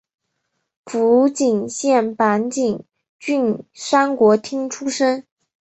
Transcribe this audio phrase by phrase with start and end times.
[0.83, 2.83] 福井县坂井
[3.19, 5.27] 郡三国町出身。